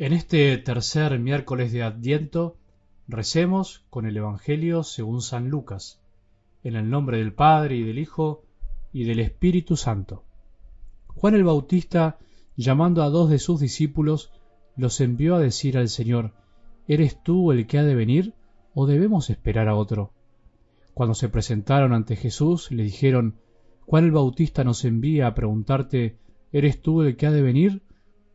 [0.00, 2.56] En este tercer miércoles de Adviento
[3.08, 6.00] recemos con el Evangelio según San Lucas,
[6.62, 8.44] en el nombre del Padre y del Hijo
[8.92, 10.22] y del Espíritu Santo.
[11.08, 12.16] Juan el Bautista,
[12.56, 14.30] llamando a dos de sus discípulos,
[14.76, 16.32] los envió a decir al Señor,
[16.86, 18.34] ¿Eres tú el que ha de venir
[18.74, 20.12] o debemos esperar a otro?
[20.94, 23.40] Cuando se presentaron ante Jesús, le dijeron,
[23.80, 26.20] Juan el Bautista nos envía a preguntarte,
[26.52, 27.82] ¿eres tú el que ha de venir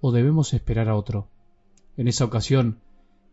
[0.00, 1.28] o debemos esperar a otro?
[1.96, 2.78] En esa ocasión,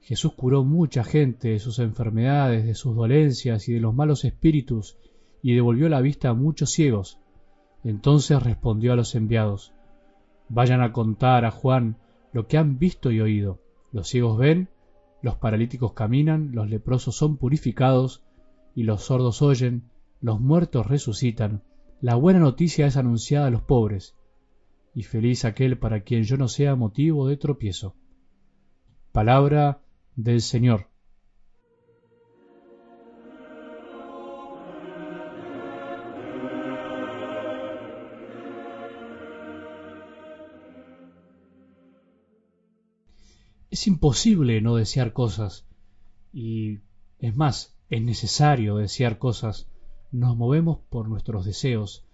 [0.00, 4.96] Jesús curó mucha gente de sus enfermedades, de sus dolencias y de los malos espíritus,
[5.42, 7.18] y devolvió la vista a muchos ciegos.
[7.84, 9.74] Entonces respondió a los enviados,
[10.48, 11.98] Vayan a contar a Juan
[12.32, 13.60] lo que han visto y oído.
[13.92, 14.68] Los ciegos ven,
[15.22, 18.22] los paralíticos caminan, los leprosos son purificados,
[18.74, 21.62] y los sordos oyen, los muertos resucitan.
[22.00, 24.14] La buena noticia es anunciada a los pobres,
[24.94, 27.94] y feliz aquel para quien yo no sea motivo de tropiezo.
[29.16, 29.80] Palabra
[30.14, 30.88] del Señor.
[43.70, 45.64] Es imposible no desear cosas
[46.34, 46.80] y
[47.18, 49.66] es más, es necesario desear cosas.
[50.12, 52.04] Nos movemos por nuestros deseos,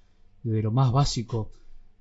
[0.44, 1.50] desde lo más básico,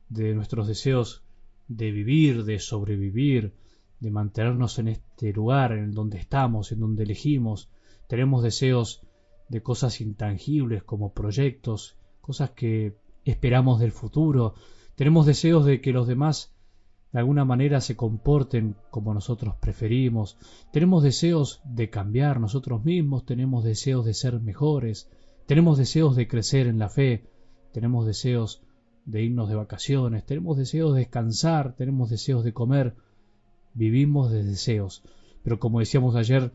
[0.10, 1.24] de nuestros deseos
[1.68, 3.56] de vivir, de sobrevivir,
[4.02, 7.70] de mantenernos en este lugar en donde estamos, en donde elegimos.
[8.08, 9.02] Tenemos deseos
[9.48, 14.56] de cosas intangibles como proyectos, cosas que esperamos del futuro.
[14.96, 16.54] Tenemos deseos de que los demás
[17.14, 20.38] de alguna manera se comporten como nosotros preferimos.
[20.72, 25.10] Tenemos deseos de cambiar nosotros mismos, tenemos deseos de ser mejores,
[25.46, 27.30] tenemos deseos de crecer en la fe,
[27.72, 28.64] tenemos deseos
[29.06, 32.96] de irnos de vacaciones, tenemos deseos de descansar, tenemos deseos de comer,
[33.74, 35.04] vivimos de deseos.
[35.44, 36.52] Pero como decíamos ayer,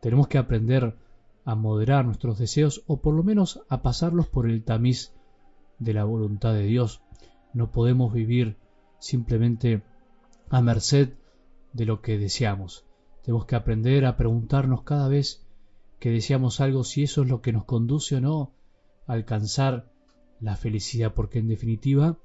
[0.00, 0.96] tenemos que aprender
[1.44, 5.12] a moderar nuestros deseos o por lo menos a pasarlos por el tamiz
[5.78, 7.02] de la voluntad de Dios.
[7.52, 8.56] No podemos vivir
[8.98, 9.82] simplemente
[10.48, 11.14] a merced
[11.72, 12.84] de lo que deseamos.
[13.22, 15.46] Tenemos que aprender a preguntarnos cada vez
[15.98, 18.52] que deseamos algo si eso es lo que nos conduce o no
[19.06, 19.90] a alcanzar
[20.40, 22.18] la felicidad, porque en definitiva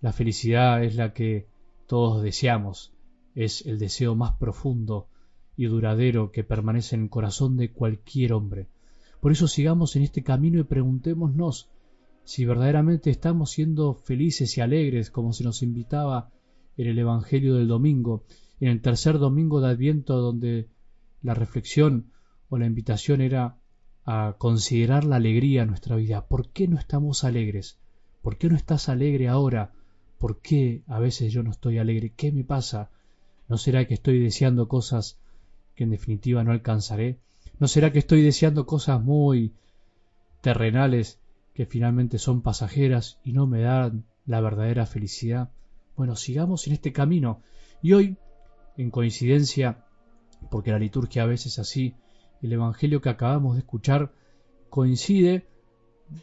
[0.00, 1.48] la felicidad es la que
[1.86, 2.92] todos deseamos,
[3.36, 5.08] es el deseo más profundo
[5.56, 8.66] y duradero que permanece en el corazón de cualquier hombre.
[9.20, 11.70] Por eso sigamos en este camino y preguntémonos
[12.24, 16.30] si verdaderamente estamos siendo felices y alegres como se nos invitaba
[16.78, 18.24] en el Evangelio del domingo,
[18.58, 20.68] en el tercer domingo de Adviento donde
[21.22, 22.10] la reflexión
[22.48, 23.58] o la invitación era
[24.04, 26.26] a considerar la alegría en nuestra vida.
[26.26, 27.78] ¿Por qué no estamos alegres?
[28.22, 29.72] ¿Por qué no estás alegre ahora?
[30.18, 32.14] ¿Por qué a veces yo no estoy alegre?
[32.16, 32.90] ¿Qué me pasa?
[33.48, 35.18] ¿No será que estoy deseando cosas
[35.74, 37.18] que en definitiva no alcanzaré?
[37.58, 39.52] ¿No será que estoy deseando cosas muy
[40.40, 41.20] terrenales
[41.54, 45.50] que finalmente son pasajeras y no me dan la verdadera felicidad?
[45.96, 47.40] Bueno, sigamos en este camino.
[47.82, 48.16] Y hoy,
[48.76, 49.84] en coincidencia,
[50.50, 51.94] porque la liturgia a veces así,
[52.42, 54.12] el Evangelio que acabamos de escuchar
[54.68, 55.46] coincide,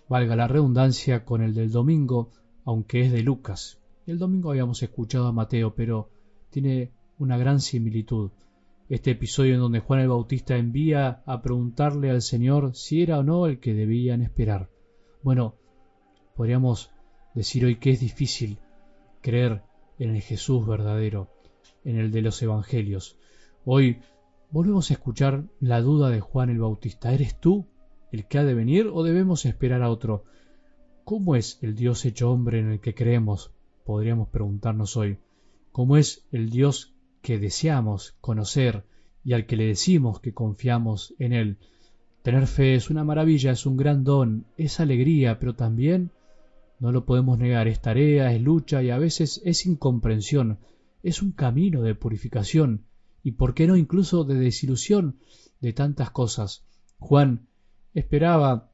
[0.07, 2.29] valga la redundancia, con el del domingo,
[2.65, 3.79] aunque es de Lucas.
[4.05, 6.09] El domingo habíamos escuchado a Mateo, pero
[6.49, 8.31] tiene una gran similitud.
[8.89, 13.23] Este episodio en donde Juan el Bautista envía a preguntarle al Señor si era o
[13.23, 14.69] no el que debían esperar.
[15.21, 15.55] Bueno,
[16.35, 16.91] podríamos
[17.33, 18.59] decir hoy que es difícil
[19.21, 19.63] creer
[19.99, 21.29] en el Jesús verdadero,
[21.83, 23.17] en el de los Evangelios.
[23.65, 24.01] Hoy
[24.51, 27.13] volvemos a escuchar la duda de Juan el Bautista.
[27.13, 27.67] ¿Eres tú
[28.11, 30.25] el que ha de venir o debemos esperar a otro?
[31.05, 33.51] ¿Cómo es el Dios hecho hombre en el que creemos?
[33.85, 35.19] Podríamos preguntarnos hoy.
[35.71, 36.92] ¿Cómo es el Dios
[37.23, 38.83] que deseamos conocer
[39.23, 41.57] y al que le decimos que confiamos en Él.
[42.21, 46.11] Tener fe es una maravilla, es un gran don, es alegría, pero también
[46.79, 50.59] no lo podemos negar, es tarea, es lucha y a veces es incomprensión,
[51.01, 52.83] es un camino de purificación
[53.23, 55.15] y, por qué no, incluso de desilusión
[55.61, 56.65] de tantas cosas.
[56.99, 57.47] Juan
[57.93, 58.69] esperaba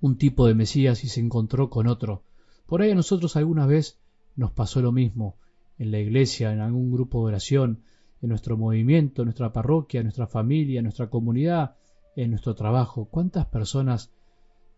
[0.00, 2.24] un tipo de Mesías y se encontró con otro.
[2.66, 3.98] Por ahí a nosotros alguna vez
[4.34, 5.36] nos pasó lo mismo
[5.78, 7.82] en la iglesia, en algún grupo de oración,
[8.20, 11.76] en nuestro movimiento, en nuestra parroquia, en nuestra familia, en nuestra comunidad,
[12.16, 13.06] en nuestro trabajo.
[13.10, 14.10] ¿Cuántas personas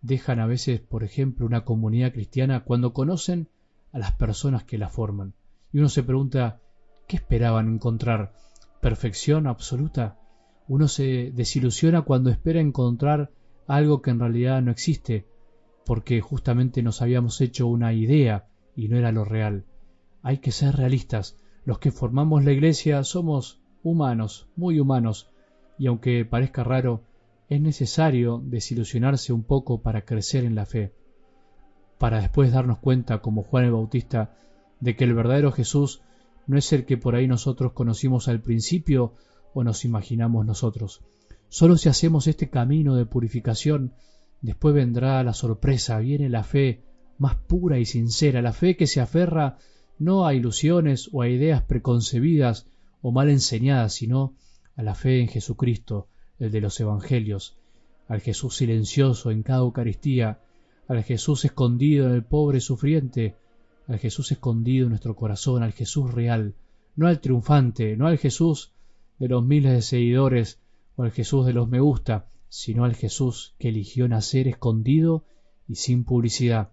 [0.02, 3.48] dejan a veces, por ejemplo, una comunidad cristiana cuando conocen
[3.92, 5.34] a las personas que la forman?
[5.72, 6.60] Y uno se pregunta,
[7.06, 8.32] ¿qué esperaban encontrar?
[8.80, 10.18] ¿Perfección absoluta?
[10.68, 13.30] Uno se desilusiona cuando espera encontrar
[13.66, 15.26] algo que en realidad no existe,
[15.86, 19.64] porque justamente nos habíamos hecho una idea y no era lo real.
[20.22, 21.36] Hay que ser realistas.
[21.64, 25.30] Los que formamos la iglesia somos humanos, muy humanos,
[25.78, 27.04] y aunque parezca raro,
[27.48, 30.94] es necesario desilusionarse un poco para crecer en la fe,
[31.98, 34.36] para después darnos cuenta, como Juan el Bautista,
[34.80, 36.02] de que el verdadero Jesús
[36.46, 39.14] no es el que por ahí nosotros conocimos al principio
[39.52, 41.02] o nos imaginamos nosotros.
[41.48, 43.94] Solo si hacemos este camino de purificación,
[44.40, 46.84] después vendrá la sorpresa, viene la fe
[47.18, 49.58] más pura y sincera, la fe que se aferra
[50.00, 52.66] no a ilusiones o a ideas preconcebidas
[53.02, 54.34] o mal enseñadas, sino
[54.74, 56.08] a la fe en Jesucristo,
[56.38, 57.58] el de los Evangelios,
[58.08, 60.40] al Jesús silencioso en cada Eucaristía,
[60.88, 63.36] al Jesús escondido en el pobre sufriente,
[63.86, 66.54] al Jesús escondido en nuestro corazón, al Jesús real,
[66.96, 68.72] no al triunfante, no al Jesús
[69.18, 70.60] de los miles de seguidores
[70.96, 75.24] o al Jesús de los me gusta, sino al Jesús que eligió nacer escondido
[75.68, 76.72] y sin publicidad,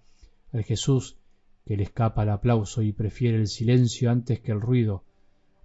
[0.53, 1.17] al Jesús
[1.67, 5.03] que le escapa el aplauso y prefiere el silencio antes que el ruido,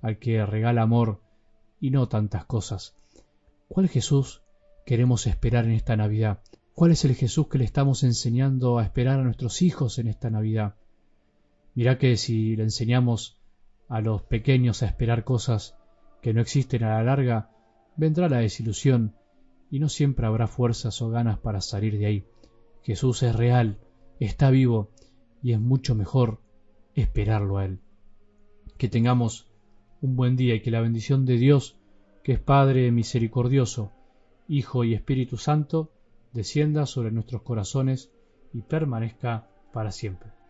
[0.01, 1.23] al que regala amor
[1.81, 2.97] y no tantas cosas.
[3.69, 4.43] ¿Cuál Jesús
[4.85, 6.41] queremos esperar en esta Navidad?
[6.75, 10.29] ¿Cuál es el Jesús que le estamos enseñando a esperar a nuestros hijos en esta
[10.29, 10.75] Navidad?
[11.75, 13.39] Mirá que si le enseñamos
[13.89, 15.77] a los pequeños a esperar cosas
[16.21, 17.51] que no existen a la larga,
[17.97, 19.15] vendrá la desilusión
[19.71, 22.27] y no siempre habrá fuerzas o ganas para salir de ahí.
[22.83, 23.79] Jesús es real,
[24.19, 24.91] está vivo
[25.43, 26.41] y es mucho mejor
[26.95, 27.81] esperarlo a Él.
[28.79, 29.49] Que tengamos
[30.01, 31.77] un buen día y que la bendición de Dios,
[32.23, 33.93] que es Padre misericordioso,
[34.49, 35.93] Hijo y Espíritu Santo,
[36.33, 38.13] descienda sobre nuestros corazones
[38.53, 40.42] y permanezca para siempre.